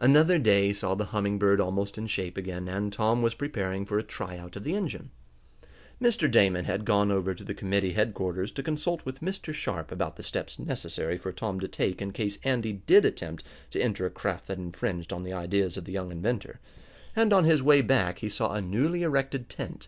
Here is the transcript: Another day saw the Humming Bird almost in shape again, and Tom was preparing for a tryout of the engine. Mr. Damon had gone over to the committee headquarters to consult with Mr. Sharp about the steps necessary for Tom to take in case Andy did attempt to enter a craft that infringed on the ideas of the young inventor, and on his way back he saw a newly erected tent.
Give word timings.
Another 0.00 0.38
day 0.38 0.72
saw 0.72 0.94
the 0.94 1.04
Humming 1.12 1.38
Bird 1.38 1.60
almost 1.60 1.98
in 1.98 2.06
shape 2.06 2.38
again, 2.38 2.68
and 2.68 2.90
Tom 2.90 3.20
was 3.20 3.34
preparing 3.34 3.84
for 3.84 3.98
a 3.98 4.02
tryout 4.02 4.56
of 4.56 4.62
the 4.62 4.74
engine. 4.74 5.10
Mr. 6.00 6.30
Damon 6.30 6.64
had 6.64 6.86
gone 6.86 7.10
over 7.10 7.34
to 7.34 7.44
the 7.44 7.52
committee 7.52 7.92
headquarters 7.92 8.50
to 8.52 8.62
consult 8.62 9.04
with 9.04 9.20
Mr. 9.20 9.52
Sharp 9.52 9.92
about 9.92 10.16
the 10.16 10.22
steps 10.22 10.58
necessary 10.58 11.18
for 11.18 11.32
Tom 11.32 11.60
to 11.60 11.68
take 11.68 12.00
in 12.00 12.12
case 12.12 12.38
Andy 12.44 12.72
did 12.86 13.04
attempt 13.04 13.44
to 13.70 13.78
enter 13.82 14.06
a 14.06 14.10
craft 14.10 14.46
that 14.46 14.56
infringed 14.56 15.12
on 15.12 15.22
the 15.22 15.34
ideas 15.34 15.76
of 15.76 15.84
the 15.84 15.92
young 15.92 16.10
inventor, 16.10 16.60
and 17.14 17.34
on 17.34 17.44
his 17.44 17.62
way 17.62 17.82
back 17.82 18.20
he 18.20 18.30
saw 18.30 18.54
a 18.54 18.62
newly 18.62 19.02
erected 19.02 19.50
tent. 19.50 19.86